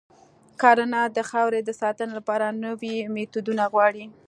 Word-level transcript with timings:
کرنه 0.61 1.01
د 1.15 1.17
خاورې 1.29 1.59
د 1.63 1.69
ساتنې 1.81 2.13
لپاره 2.17 2.45
نوي 2.63 2.95
میتودونه 3.15 3.63
غواړي. 3.73 4.05